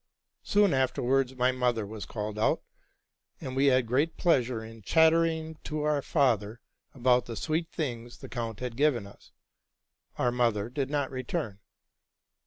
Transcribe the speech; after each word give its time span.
Soon 0.41 0.73
afterwards 0.73 1.35
my 1.35 1.51
mother 1.51 1.85
was 1.85 2.07
called 2.07 2.39
out, 2.39 2.63
and 3.39 3.55
we 3.55 3.67
had 3.67 3.85
great 3.85 4.17
pleasure 4.17 4.63
in 4.65 4.81
chattering 4.81 5.59
to 5.65 5.83
our 5.83 6.01
father 6.01 6.59
about 6.95 7.27
the 7.27 7.35
sweet 7.35 7.69
things 7.69 8.17
the 8.17 8.27
count 8.27 8.61
had 8.61 8.75
given 8.75 9.05
us. 9.05 9.31
Our 10.17 10.31
mother 10.31 10.69
did 10.71 10.89
not 10.89 11.11
return. 11.11 11.59